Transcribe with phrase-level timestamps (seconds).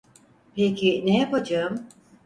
[0.55, 1.87] Peki ne yapacağım?